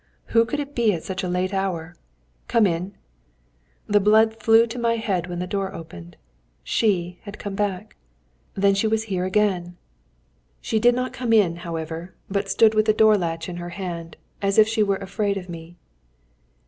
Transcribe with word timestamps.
Who 0.33 0.45
could 0.45 0.59
it 0.59 0.73
be 0.73 0.93
at 0.93 1.03
such 1.03 1.21
a 1.23 1.27
late 1.29 1.53
hour? 1.53 1.95
"Come 2.47 2.65
in!" 2.65 2.95
The 3.85 3.99
blood 3.99 4.35
flew 4.39 4.65
to 4.65 4.79
my 4.79 4.95
head 4.95 5.27
when 5.27 5.37
the 5.37 5.45
door 5.45 5.75
opened. 5.75 6.17
She 6.63 7.19
had 7.21 7.37
come 7.37 7.53
back! 7.53 7.95
Then 8.55 8.73
she 8.73 8.87
was 8.87 9.03
here 9.13 9.25
again! 9.25 9.77
She 10.59 10.79
did 10.79 10.95
not 10.95 11.13
come 11.13 11.31
in, 11.31 11.57
however, 11.57 12.15
but 12.31 12.49
stood 12.49 12.73
with 12.73 12.87
the 12.87 12.93
door 12.93 13.15
latch 13.15 13.47
in 13.47 13.57
her 13.57 13.69
hand, 13.77 14.17
as 14.41 14.57
if 14.57 14.67
she 14.67 14.81
were 14.81 14.95
afraid 14.97 15.37
of 15.37 15.49
me. 15.49 15.75